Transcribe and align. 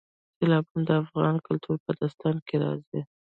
سیلابونه 0.37 0.83
د 0.87 0.91
افغان 1.03 1.35
کلتور 1.47 1.77
په 1.85 1.91
داستانونو 1.99 2.41
کې 2.47 2.55
راځي. 2.63 3.01